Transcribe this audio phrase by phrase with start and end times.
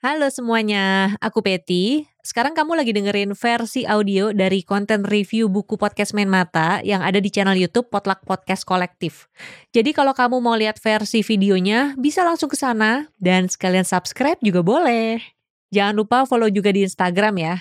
[0.00, 2.08] Halo semuanya, aku Peti.
[2.24, 7.20] Sekarang kamu lagi dengerin versi audio dari konten review buku podcast Main Mata yang ada
[7.20, 9.28] di channel YouTube Potluck Podcast Kolektif.
[9.76, 14.64] Jadi kalau kamu mau lihat versi videonya, bisa langsung ke sana dan sekalian subscribe juga
[14.64, 15.20] boleh.
[15.68, 17.60] Jangan lupa follow juga di Instagram ya,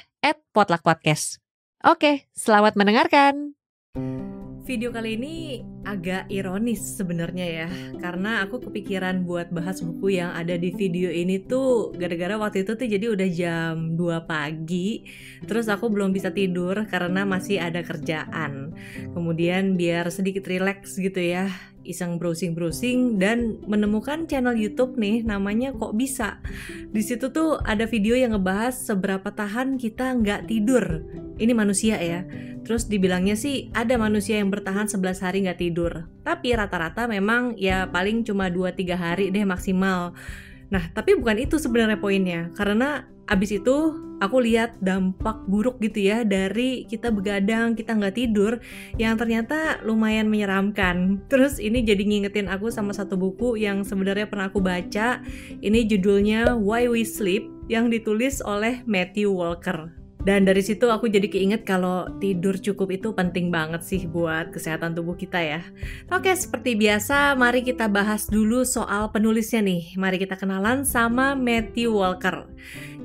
[0.56, 1.44] @potluckpodcast.
[1.84, 3.52] Oke, selamat mendengarkan.
[4.70, 10.62] Video kali ini agak ironis sebenarnya ya karena aku kepikiran buat bahas buku yang ada
[10.62, 15.10] di video ini tuh gara-gara waktu itu tuh jadi udah jam 2 pagi
[15.50, 18.70] terus aku belum bisa tidur karena masih ada kerjaan
[19.18, 21.49] kemudian biar sedikit rileks gitu ya
[21.82, 26.38] iseng browsing-browsing dan menemukan channel YouTube nih namanya kok bisa.
[26.91, 31.02] Di situ tuh ada video yang ngebahas seberapa tahan kita nggak tidur.
[31.39, 32.27] Ini manusia ya.
[32.67, 36.12] Terus dibilangnya sih ada manusia yang bertahan 11 hari nggak tidur.
[36.27, 40.13] Tapi rata-rata memang ya paling cuma 2-3 hari deh maksimal.
[40.70, 42.53] Nah, tapi bukan itu sebenarnya poinnya.
[42.53, 48.59] Karena abis itu aku lihat dampak buruk gitu ya dari kita begadang, kita nggak tidur
[48.99, 51.24] yang ternyata lumayan menyeramkan.
[51.31, 55.26] Terus ini jadi ngingetin aku sama satu buku yang sebenarnya pernah aku baca.
[55.63, 59.99] Ini judulnya Why We Sleep yang ditulis oleh Matthew Walker.
[60.20, 64.91] Dan dari situ aku jadi keinget kalau tidur cukup itu penting banget sih buat kesehatan
[64.91, 65.62] tubuh kita ya.
[66.12, 69.95] Oke, seperti biasa mari kita bahas dulu soal penulisnya nih.
[69.95, 72.51] Mari kita kenalan sama Matthew Walker.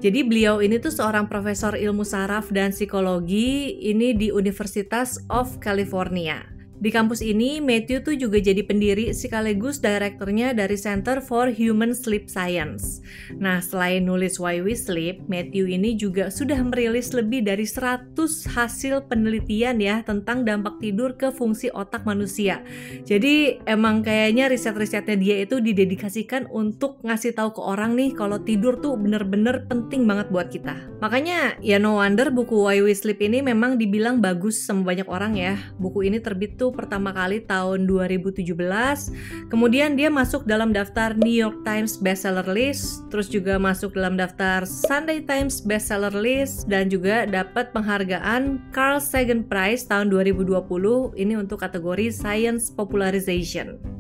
[0.03, 6.43] Jadi beliau ini tuh seorang profesor ilmu saraf dan psikologi ini di Universitas of California.
[6.75, 12.27] Di kampus ini, Matthew tuh juga jadi pendiri sekaligus direkturnya dari Center for Human Sleep
[12.27, 12.99] Science.
[13.39, 18.15] Nah, selain nulis Why We Sleep, Matthew ini juga sudah merilis lebih dari 100
[18.51, 22.63] hasil penelitian ya tentang dampak tidur ke fungsi otak manusia.
[23.07, 28.79] Jadi emang kayaknya riset-risetnya dia itu didedikasikan untuk ngasih tahu ke orang nih kalau tidur
[28.79, 30.75] tuh bener-bener penting banget buat kita.
[31.05, 35.37] Makanya ya no wonder buku Why We Sleep ini memang dibilang bagus sama banyak orang
[35.37, 35.59] ya.
[35.77, 38.41] Buku ini terbit tuh pertama kali tahun 2017.
[39.53, 44.65] Kemudian dia masuk dalam daftar New York Times bestseller list, terus juga masuk dalam daftar
[44.65, 50.55] Sunday Times bestseller list dan juga dapat penghargaan Carl Sagan Prize tahun 2020
[51.21, 53.94] ini untuk kategori Science Popularization.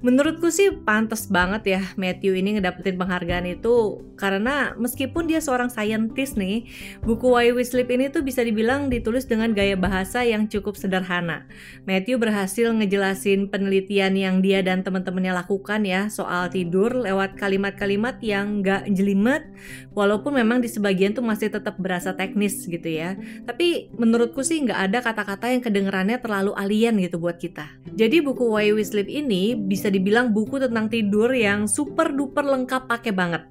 [0.00, 6.36] Menurutku sih pantas banget ya Matthew ini ngedapetin penghargaan itu karena meskipun dia seorang scientist
[6.36, 6.68] nih,
[7.04, 11.48] buku Why We Sleep ini tuh bisa dibilang ditulis dengan gaya bahasa yang cukup sederhana.
[11.88, 18.60] Matthew berhasil ngejelasin penelitian yang dia dan teman-temannya lakukan ya soal tidur lewat kalimat-kalimat yang
[18.60, 19.48] gak jelimet
[19.92, 23.16] walaupun memang di sebagian tuh masih tetap berasa teknis gitu ya.
[23.44, 27.68] Tapi menurutku sih nggak ada kata-kata yang kedengerannya terlalu alien gitu buat kita.
[27.96, 32.88] Jadi buku Why We Sleep ini bisa dibilang buku tentang tidur yang super duper lengkap
[32.88, 33.42] pakai banget.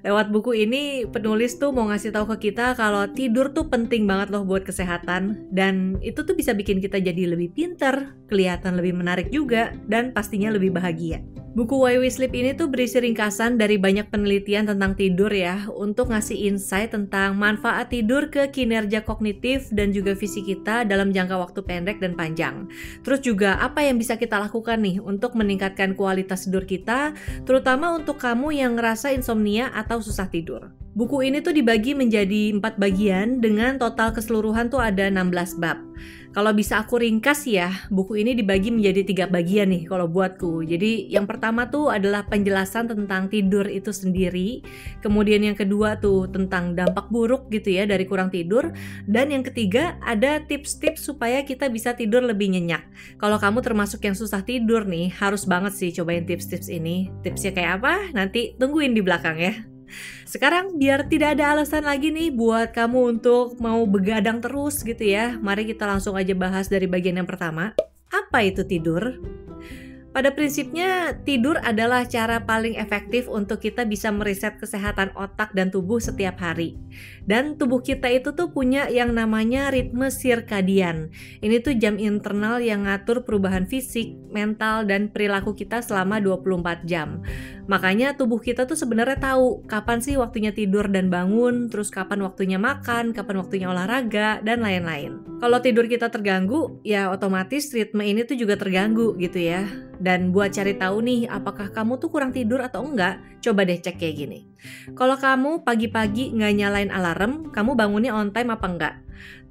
[0.00, 4.32] Lewat buku ini penulis tuh mau ngasih tahu ke kita kalau tidur tuh penting banget
[4.32, 9.28] loh buat kesehatan dan itu tuh bisa bikin kita jadi lebih pinter, kelihatan lebih menarik
[9.28, 11.20] juga dan pastinya lebih bahagia.
[11.50, 16.14] Buku Why We Sleep ini tuh berisi ringkasan dari banyak penelitian tentang tidur ya untuk
[16.14, 21.58] ngasih insight tentang manfaat tidur ke kinerja kognitif dan juga visi kita dalam jangka waktu
[21.66, 22.70] pendek dan panjang.
[23.02, 28.22] Terus juga apa yang bisa kita lakukan nih untuk meningkatkan kualitas tidur kita, terutama untuk
[28.22, 30.70] kamu yang ngerasa insomnia atau susah tidur.
[30.94, 35.82] Buku ini tuh dibagi menjadi empat bagian dengan total keseluruhan tuh ada 16 bab.
[36.30, 40.62] Kalau bisa aku ringkas ya, buku ini dibagi menjadi tiga bagian nih kalau buatku.
[40.62, 44.62] Jadi yang pertama tuh adalah penjelasan tentang tidur itu sendiri.
[45.02, 48.70] Kemudian yang kedua tuh tentang dampak buruk gitu ya dari kurang tidur.
[49.10, 52.86] Dan yang ketiga ada tips-tips supaya kita bisa tidur lebih nyenyak.
[53.18, 57.10] Kalau kamu termasuk yang susah tidur nih, harus banget sih cobain tips-tips ini.
[57.26, 57.94] Tipsnya kayak apa?
[58.14, 59.79] Nanti tungguin di belakang ya.
[60.24, 65.36] Sekarang biar tidak ada alasan lagi nih buat kamu untuk mau begadang terus gitu ya.
[65.38, 67.74] Mari kita langsung aja bahas dari bagian yang pertama.
[68.10, 69.18] Apa itu tidur?
[70.10, 76.02] Pada prinsipnya, tidur adalah cara paling efektif untuk kita bisa meriset kesehatan otak dan tubuh
[76.02, 76.74] setiap hari.
[77.22, 81.14] Dan tubuh kita itu tuh punya yang namanya ritme sirkadian.
[81.38, 87.22] Ini tuh jam internal yang ngatur perubahan fisik, mental, dan perilaku kita selama 24 jam.
[87.70, 92.58] Makanya tubuh kita tuh sebenarnya tahu kapan sih waktunya tidur dan bangun, terus kapan waktunya
[92.58, 95.22] makan, kapan waktunya olahraga, dan lain-lain.
[95.38, 99.89] Kalau tidur kita terganggu, ya otomatis ritme ini tuh juga terganggu gitu ya.
[100.00, 104.00] Dan buat cari tahu nih, apakah kamu tuh kurang tidur atau enggak, coba deh cek
[104.00, 104.48] kayak gini.
[104.96, 108.94] Kalau kamu pagi-pagi nggak nyalain alarm, kamu bangunnya on time apa enggak?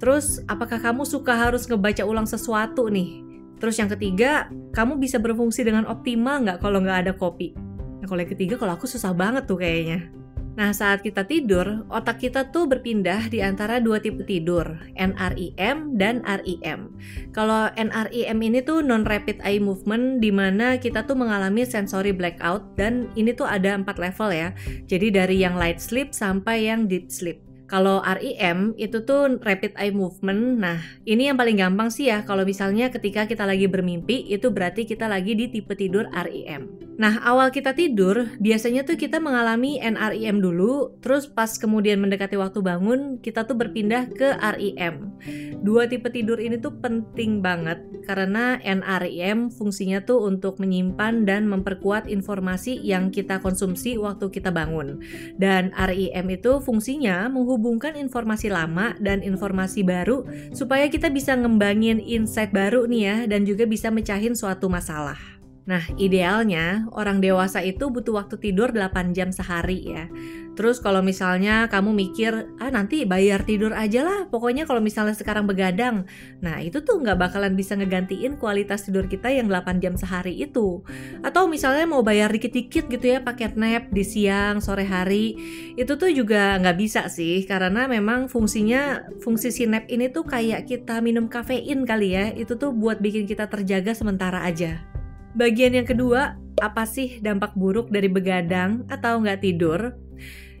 [0.02, 3.22] Terus, apakah kamu suka harus ngebaca ulang sesuatu nih?
[3.62, 7.54] Terus yang ketiga, kamu bisa berfungsi dengan optimal nggak kalau nggak ada kopi?
[8.00, 10.19] Nah kalau yang ketiga, kalau aku susah banget tuh kayaknya.
[10.58, 14.66] Nah, saat kita tidur, otak kita tuh berpindah di antara dua tipe tidur,
[14.98, 16.90] NREM dan REM.
[17.30, 23.10] Kalau NREM ini tuh non-rapid eye movement, di mana kita tuh mengalami sensory blackout, dan
[23.14, 24.50] ini tuh ada empat level ya.
[24.86, 27.49] Jadi dari yang light sleep sampai yang deep sleep.
[27.70, 30.58] Kalau REM itu tuh rapid eye movement.
[30.58, 34.82] Nah, ini yang paling gampang sih ya kalau misalnya ketika kita lagi bermimpi itu berarti
[34.90, 36.90] kita lagi di tipe tidur REM.
[37.00, 42.60] Nah, awal kita tidur biasanya tuh kita mengalami NREM dulu, terus pas kemudian mendekati waktu
[42.60, 45.14] bangun kita tuh berpindah ke REM.
[45.62, 52.04] Dua tipe tidur ini tuh penting banget karena NREM fungsinya tuh untuk menyimpan dan memperkuat
[52.10, 55.00] informasi yang kita konsumsi waktu kita bangun.
[55.40, 60.24] Dan REM itu fungsinya menghubungkan menghubungkan informasi lama dan informasi baru
[60.56, 65.39] supaya kita bisa ngembangin insight baru nih ya dan juga bisa mecahin suatu masalah.
[65.70, 70.10] Nah, idealnya orang dewasa itu butuh waktu tidur 8 jam sehari ya.
[70.58, 75.46] Terus kalau misalnya kamu mikir, ah nanti bayar tidur aja lah, pokoknya kalau misalnya sekarang
[75.46, 76.10] begadang.
[76.42, 80.82] Nah, itu tuh nggak bakalan bisa ngegantiin kualitas tidur kita yang 8 jam sehari itu.
[81.22, 85.38] Atau misalnya mau bayar dikit-dikit gitu ya, paket nap di siang, sore hari,
[85.78, 90.66] itu tuh juga nggak bisa sih, karena memang fungsinya, fungsi si nap ini tuh kayak
[90.66, 94.82] kita minum kafein kali ya, itu tuh buat bikin kita terjaga sementara aja.
[95.30, 99.94] Bagian yang kedua, apa sih dampak buruk dari begadang atau nggak tidur?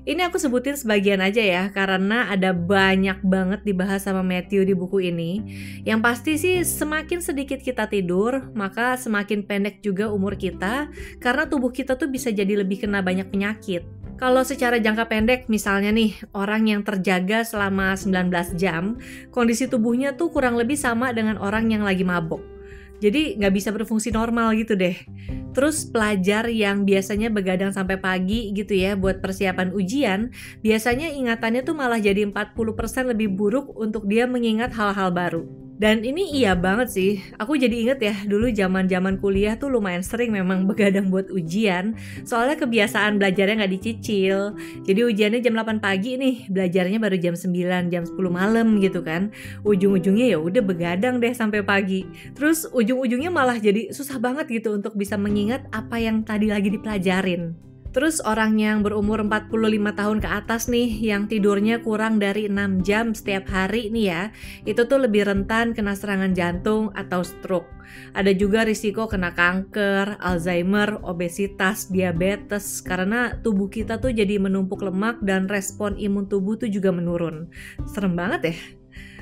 [0.00, 5.12] Ini aku sebutin sebagian aja ya, karena ada banyak banget dibahas sama Matthew di buku
[5.12, 5.44] ini.
[5.84, 10.88] Yang pasti sih semakin sedikit kita tidur, maka semakin pendek juga umur kita,
[11.20, 13.84] karena tubuh kita tuh bisa jadi lebih kena banyak penyakit.
[14.16, 18.96] Kalau secara jangka pendek, misalnya nih, orang yang terjaga selama 19 jam,
[19.28, 22.59] kondisi tubuhnya tuh kurang lebih sama dengan orang yang lagi mabok.
[23.00, 24.94] Jadi nggak bisa berfungsi normal gitu deh.
[25.50, 30.30] Terus pelajar yang biasanya begadang sampai pagi gitu ya buat persiapan ujian,
[30.62, 35.59] biasanya ingatannya tuh malah jadi 40% lebih buruk untuk dia mengingat hal-hal baru.
[35.80, 37.24] Dan ini iya banget sih.
[37.40, 41.96] Aku jadi inget ya, dulu zaman-zaman kuliah tuh lumayan sering memang begadang buat ujian.
[42.28, 44.52] Soalnya kebiasaan belajarnya nggak dicicil.
[44.84, 49.32] Jadi ujiannya jam 8 pagi nih, belajarnya baru jam 9, jam 10 malam gitu kan.
[49.64, 52.04] Ujung-ujungnya ya udah begadang deh sampai pagi.
[52.36, 57.69] Terus ujung-ujungnya malah jadi susah banget gitu untuk bisa mengingat apa yang tadi lagi dipelajarin.
[57.90, 59.50] Terus orang yang berumur 45
[59.98, 64.22] tahun ke atas nih yang tidurnya kurang dari 6 jam setiap hari nih ya,
[64.62, 67.66] itu tuh lebih rentan kena serangan jantung atau stroke.
[68.14, 75.18] Ada juga risiko kena kanker, Alzheimer, obesitas, diabetes karena tubuh kita tuh jadi menumpuk lemak
[75.26, 77.50] dan respon imun tubuh tuh juga menurun.
[77.90, 78.79] Serem banget ya.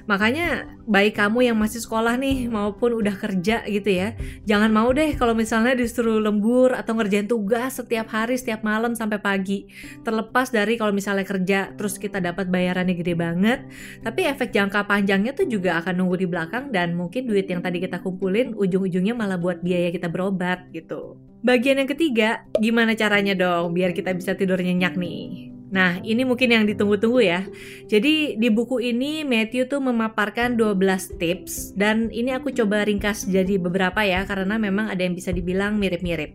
[0.08, 4.16] Makanya baik kamu yang masih sekolah nih maupun udah kerja gitu ya,
[4.48, 9.20] jangan mau deh kalau misalnya disuruh lembur atau ngerjain tugas setiap hari, setiap malam sampai
[9.20, 9.68] pagi.
[10.00, 13.68] Terlepas dari kalau misalnya kerja terus kita dapat bayarannya gede banget,
[14.00, 17.76] tapi efek jangka panjangnya tuh juga akan nunggu di belakang dan mungkin duit yang tadi
[17.76, 21.20] kita kumpulin ujung-ujungnya malah buat biaya kita berobat gitu.
[21.44, 25.57] Bagian yang ketiga, gimana caranya dong biar kita bisa tidur nyenyak nih?
[25.68, 27.44] Nah, ini mungkin yang ditunggu-tunggu ya.
[27.88, 33.60] Jadi di buku ini Matthew tuh memaparkan 12 tips dan ini aku coba ringkas jadi
[33.60, 36.32] beberapa ya karena memang ada yang bisa dibilang mirip-mirip.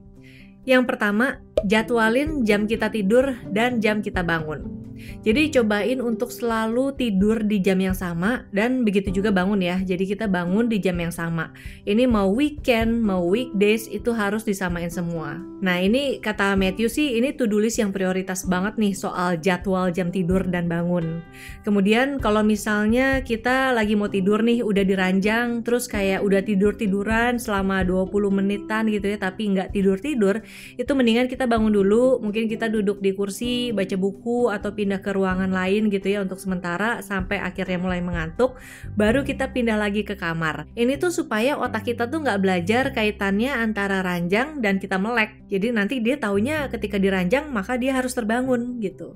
[0.63, 4.82] Yang pertama, jadwalin jam kita tidur dan jam kita bangun.
[5.21, 9.81] Jadi cobain untuk selalu tidur di jam yang sama dan begitu juga bangun ya.
[9.81, 11.51] Jadi kita bangun di jam yang sama.
[11.83, 15.39] Ini mau weekend, mau weekdays itu harus disamain semua.
[15.63, 20.11] Nah ini kata Matthew sih ini to-do list yang prioritas banget nih soal jadwal jam
[20.11, 21.23] tidur dan bangun.
[21.63, 27.81] Kemudian kalau misalnya kita lagi mau tidur nih udah diranjang terus kayak udah tidur-tiduran selama
[27.87, 30.43] 20 menitan gitu ya tapi nggak tidur-tidur
[30.75, 35.15] itu mendingan kita bangun dulu mungkin kita duduk di kursi baca buku atau pindah ke
[35.15, 38.59] ruangan lain gitu ya untuk sementara sampai akhirnya mulai mengantuk
[38.99, 40.67] baru kita pindah lagi ke kamar.
[40.75, 45.47] Ini tuh supaya otak kita tuh nggak belajar kaitannya antara ranjang dan kita melek.
[45.47, 49.15] Jadi nanti dia taunya ketika diranjang maka dia harus terbangun gitu.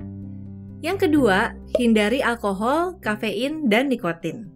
[0.79, 4.53] Yang kedua, hindari alkohol, kafein, dan nikotin.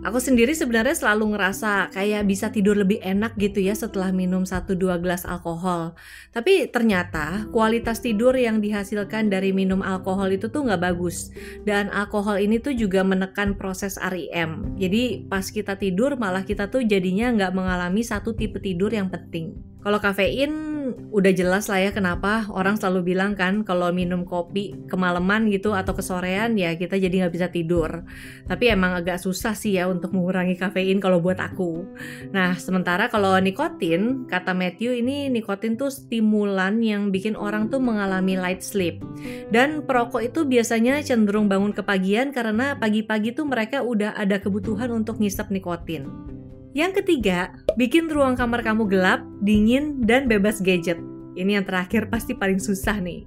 [0.00, 4.96] Aku sendiri sebenarnya selalu ngerasa kayak bisa tidur lebih enak gitu ya setelah minum 1-2
[4.96, 5.92] gelas alkohol.
[6.32, 11.28] Tapi ternyata kualitas tidur yang dihasilkan dari minum alkohol itu tuh nggak bagus.
[11.68, 14.80] Dan alkohol ini tuh juga menekan proses REM.
[14.80, 19.52] Jadi pas kita tidur malah kita tuh jadinya nggak mengalami satu tipe tidur yang penting.
[19.84, 20.69] Kalau kafein
[21.10, 25.92] udah jelas lah ya kenapa orang selalu bilang kan kalau minum kopi kemalaman gitu atau
[25.96, 28.06] kesorean ya kita jadi nggak bisa tidur.
[28.46, 31.84] Tapi emang agak susah sih ya untuk mengurangi kafein kalau buat aku.
[32.30, 38.38] Nah sementara kalau nikotin, kata Matthew ini nikotin tuh stimulan yang bikin orang tuh mengalami
[38.38, 39.02] light sleep.
[39.50, 45.18] Dan perokok itu biasanya cenderung bangun kepagian karena pagi-pagi tuh mereka udah ada kebutuhan untuk
[45.18, 46.29] ngisap nikotin.
[46.70, 51.09] Yang ketiga, bikin ruang kamar kamu gelap, dingin, dan bebas gadget.
[51.38, 53.26] Ini yang terakhir pasti paling susah nih.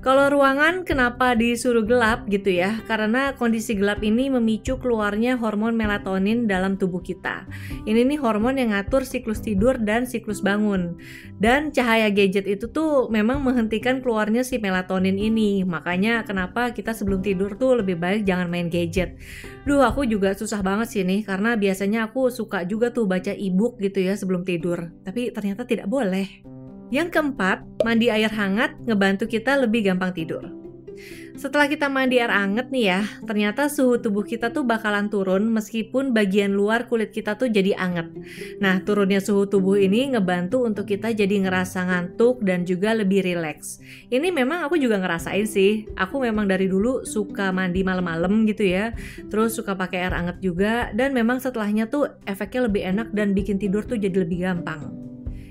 [0.00, 2.80] Kalau ruangan kenapa disuruh gelap gitu ya?
[2.88, 7.44] Karena kondisi gelap ini memicu keluarnya hormon melatonin dalam tubuh kita.
[7.84, 10.96] Ini nih hormon yang ngatur siklus tidur dan siklus bangun.
[11.36, 15.66] Dan cahaya gadget itu tuh memang menghentikan keluarnya si melatonin ini.
[15.68, 19.20] Makanya kenapa kita sebelum tidur tuh lebih baik jangan main gadget.
[19.68, 23.76] Duh, aku juga susah banget sih nih karena biasanya aku suka juga tuh baca e-book
[23.84, 24.88] gitu ya sebelum tidur.
[25.04, 26.59] Tapi ternyata tidak boleh.
[26.90, 30.60] Yang keempat, mandi air hangat ngebantu kita lebih gampang tidur.
[31.40, 36.12] Setelah kita mandi air anget nih ya, ternyata suhu tubuh kita tuh bakalan turun meskipun
[36.12, 38.12] bagian luar kulit kita tuh jadi anget.
[38.60, 43.80] Nah, turunnya suhu tubuh ini ngebantu untuk kita jadi ngerasa ngantuk dan juga lebih rileks.
[44.12, 45.88] Ini memang aku juga ngerasain sih.
[45.96, 48.92] Aku memang dari dulu suka mandi malam-malam gitu ya.
[49.32, 53.56] Terus suka pakai air anget juga dan memang setelahnya tuh efeknya lebih enak dan bikin
[53.56, 55.09] tidur tuh jadi lebih gampang.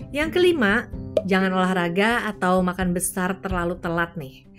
[0.09, 0.89] Yang kelima,
[1.29, 4.49] jangan olahraga atau makan besar terlalu telat nih.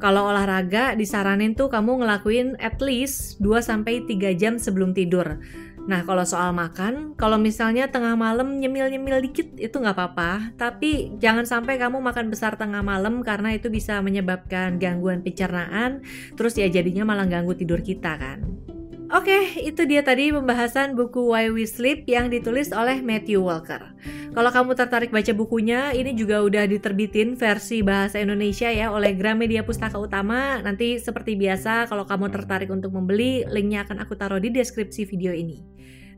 [0.00, 4.06] Kalau olahraga disaranin tuh kamu ngelakuin at least 2-3
[4.38, 5.42] jam sebelum tidur.
[5.84, 10.54] Nah kalau soal makan, kalau misalnya tengah malam nyemil-nyemil dikit itu nggak apa-apa.
[10.56, 16.00] Tapi jangan sampai kamu makan besar tengah malam karena itu bisa menyebabkan gangguan pencernaan.
[16.38, 18.40] Terus ya jadinya malah ganggu tidur kita kan.
[19.10, 23.90] Oke, itu dia tadi pembahasan buku Why We Sleep yang ditulis oleh Matthew Walker.
[24.30, 29.66] Kalau kamu tertarik baca bukunya, ini juga udah diterbitin versi bahasa Indonesia ya oleh Gramedia
[29.66, 30.62] Pustaka Utama.
[30.62, 35.34] Nanti seperti biasa, kalau kamu tertarik untuk membeli, linknya akan aku taruh di deskripsi video
[35.34, 35.58] ini.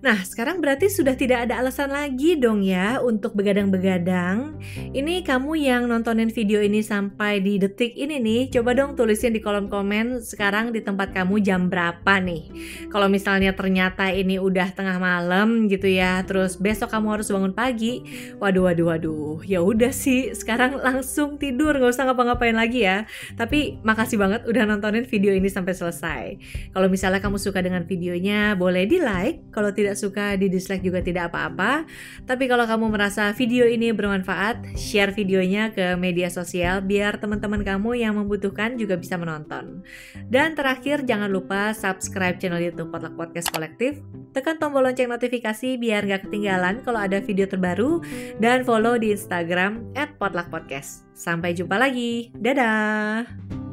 [0.02, 4.58] Nah, sekarang berarti sudah tidak ada alasan lagi dong ya untuk begadang-begadang.
[4.90, 9.38] Ini kamu yang nontonin video ini sampai di detik ini nih, coba dong tulisin di
[9.38, 12.50] kolom komen sekarang di tempat kamu jam berapa nih.
[12.90, 18.02] Kalau misalnya ternyata ini udah tengah malam gitu ya, terus besok kamu harus bangun pagi.
[18.42, 19.38] Waduh, waduh, waduh.
[19.46, 23.06] Ya udah sih, sekarang langsung tidur, nggak usah ngapa-ngapain lagi ya.
[23.38, 26.22] Tapi makasih banget udah nontonin video ini sampai selesai.
[26.74, 29.46] Kalau misalnya kamu suka dengan videonya, boleh di like.
[29.54, 31.84] Kalau tidak tidak suka di dislike juga tidak apa-apa.
[32.24, 38.00] Tapi kalau kamu merasa video ini bermanfaat, share videonya ke media sosial biar teman-teman kamu
[38.00, 39.84] yang membutuhkan juga bisa menonton.
[40.32, 44.00] Dan terakhir jangan lupa subscribe channel YouTube Potluck Podcast Kolektif.
[44.32, 48.00] Tekan tombol lonceng notifikasi biar gak ketinggalan kalau ada video terbaru
[48.40, 51.04] dan follow di Instagram @potluckpodcast.
[51.12, 52.32] Sampai jumpa lagi.
[52.32, 53.71] Dadah.